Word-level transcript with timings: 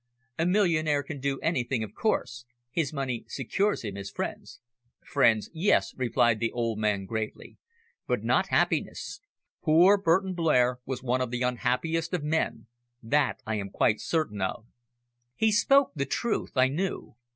"A 0.39 0.47
millionaire 0.47 1.03
can 1.03 1.19
do 1.19 1.39
anything, 1.41 1.83
of 1.83 1.93
course. 1.93 2.45
His 2.71 2.91
money 2.91 3.23
secures 3.27 3.83
him 3.83 3.93
his 3.93 4.09
friends." 4.09 4.59
"Friends, 5.05 5.51
yes," 5.53 5.93
replied 5.95 6.39
the 6.39 6.51
old 6.51 6.79
man, 6.79 7.05
gravely; 7.05 7.59
"but 8.07 8.23
not 8.23 8.47
happiness. 8.47 9.21
Poor 9.61 9.97
Burton 9.97 10.33
Blair 10.33 10.79
was 10.87 11.03
one 11.03 11.21
of 11.21 11.29
the 11.29 11.43
unhappiest 11.43 12.15
of 12.15 12.23
men, 12.23 12.65
that 13.03 13.43
I 13.45 13.57
am 13.57 13.69
quite 13.69 14.01
certain 14.01 14.41
of." 14.41 14.65
He 15.35 15.51
spoke 15.51 15.91
the 15.93 16.05
truth, 16.07 16.53
I 16.55 16.67
knew. 16.67 17.13